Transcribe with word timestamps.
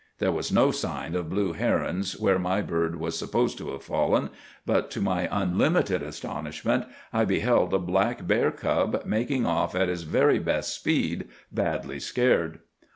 There 0.17 0.31
was 0.31 0.51
no 0.51 0.71
sign 0.71 1.13
of 1.13 1.29
blue 1.29 1.53
herons 1.53 2.19
where 2.19 2.39
my 2.39 2.63
bird 2.63 2.95
was 2.95 3.15
supposed 3.15 3.59
to 3.59 3.69
have 3.69 3.83
fallen; 3.83 4.31
but 4.65 4.89
to 4.89 4.99
my 4.99 5.29
unlimited 5.31 6.01
astonishment 6.01 6.85
I 7.13 7.23
beheld 7.23 7.71
a 7.71 7.77
black 7.77 8.25
bear 8.25 8.49
cub 8.49 9.03
making 9.05 9.45
off 9.45 9.75
at 9.75 9.89
his 9.89 10.01
very 10.01 10.39
best 10.39 10.73
speed, 10.73 11.27
badly 11.51 11.99
scared. 11.99 12.61